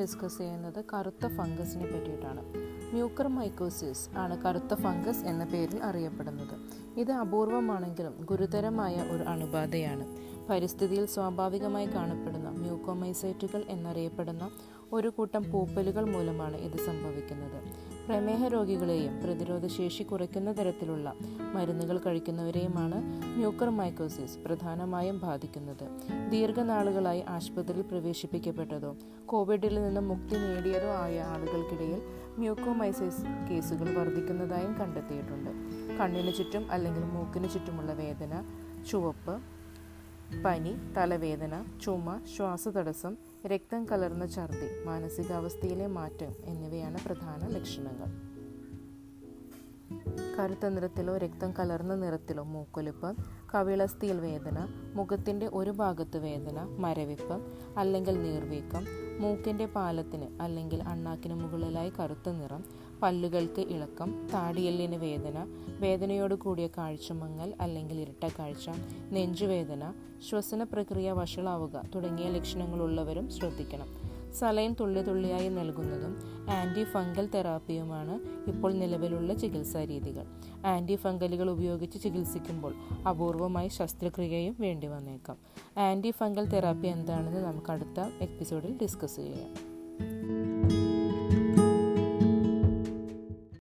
[0.00, 2.42] Discuss ചെയ്യുന്നത് കറുത്ത ഫംഗസിനെ പറ്റിയിട്ടാണ്.
[2.92, 6.54] മ്യൂക്കർ മൈക്കോസിസ് ആണ് കറുത്ത ഫംഗസ് എന്ന പേരിൽ അറിയപ്പെടുന്നത്.
[7.00, 10.27] ഇത് അപൂർവമാണെങ്കിലും ഗുരുതരമായ ഒരു അണുബാധയാണ്.
[10.50, 14.50] പരിസ്ഥിതിയിൽ സ്വാഭാവികമായി കാണപ്പെടുന്ന മ്യൂക്കോമൈസൈറ്റുകൾ എന്നറിയപ്പെടുന്ന
[14.92, 17.58] ഒരു കൂട്ടം പൂപ്പലുകൾ മൂലമാണ് ഇത് സംഭവിക്കുന്നത്.
[18.08, 21.14] പ്രമേഹ രോഗികളെയും പ്രതിരോധശേഷി കുറയ്ക്കുന്ന തരത്തിലുള്ള
[21.54, 22.98] മരുന്നുകൾ കഴിക്കുന്നവരെയുമാണ്
[23.36, 25.84] മ്യൂക്കർ മൈക്കോസിസ് പ്രധാനമായും ബാധിക്കുന്നത്.
[26.30, 32.00] ദീർഘനാളുകളായി ആശുപത്രിയിൽ പ്രവേശിപ്പിക്കപ്പെട്ടതോ കോവിഡിൽ നിന്ന് മുക്തി നേടിയതോ ആയ ആളുകൾക്കിടയിൽ
[32.38, 35.50] മ്യൂക്കോമൈസിസ് കേസുകൾ വർദ്ധിക്കുന്നതായും കണ്ടെത്തിയിട്ടുണ്ട്.
[36.00, 38.44] കണ്ണിന് ചുറ്റും അല്ലെങ്കിൽ മൂക്കിന് ചുറ്റുമുള്ള വേദന
[38.90, 39.57] ചുവപ്പ്
[40.28, 43.14] പനി തലവേദന ചുമ ശ്വാസതടസ്സം
[43.46, 48.08] രക്തം കലർന്ന ഛർദി മാനസികാവസ്ഥയിലെ മാറ്റം എന്നിവയാണ് പ്രധാന ലക്ഷണങ്ങൾ.
[50.38, 53.14] കറുത്ത നിറത്തിലോ രക്തം കലർന്ന നിറത്തിലോ മൂക്കൊലിപ്പ്
[53.54, 54.58] കവിളസ്ഥിയിൽ വേദന
[54.94, 57.36] മുഖത്തിന്റെ ഒരു ഭാഗത്ത് വേദന മരവിപ്പ്
[57.78, 58.84] അല്ലെങ്കിൽ നീർവീക്കം
[59.18, 62.64] മൂക്കിന്റെ പാലത്തിന് അല്ലെങ്കിൽ അണ്ണാക്കിന് മുകളിലായി കറുത്ത നിറം
[63.02, 65.46] പല്ലുകൾക്ക് ഇളക്കം താടിയെല്ലിന് വേദന
[65.80, 68.70] വേദനയോട് കൂടിയ കാഴ്ചമങ്ങൽ അല്ലെങ്കിൽ ഇരട്ട കാഴ്ച
[69.12, 69.92] നെഞ്ചുവേദന
[70.30, 74.08] ശ്വസന പ്രക്രിയ വഷളാവുക തുടങ്ങിയ ലക്ഷണങ്ങളുള്ളവരും ശ്രദ്ധിക്കണം.
[74.32, 76.16] സലൈൻ തുള്ളി തുള്ളിയായി നൽകുന്നതും
[76.50, 80.26] ആന്റി ഫംഗൽ തെറാപ്പിയുമാണ് ഇപ്പോൾ നിലവിലുള്ള ചികിത്സാ രീതികൾ.
[80.66, 82.74] ആന്റി ഫംഗലുകൾ ഉപയോഗിച്ച് ചികിത്സിക്കുമ്പോൾ
[83.08, 85.36] അപൂർവമായി ശസ്ത്രക്രിയയും വേണ്ടി വന്നേക്കാം.
[85.78, 89.78] ആന്റി ഫംഗൽ തെറാപ്പി എന്താണെന്ന് നമുക്ക് അടുത്ത എപ്പിസോഡിൽ ഡിസ്കസ് ചെയ്യാം.